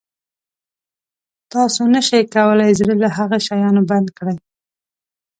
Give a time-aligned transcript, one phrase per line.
[1.51, 4.37] تاسو نه شئ کولای زړه له هغه شیانو بند کړئ.